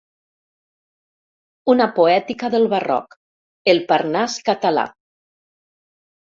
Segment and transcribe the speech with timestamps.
[1.73, 3.13] «Una poètica del Barroc:
[3.75, 4.89] el Parnàs català».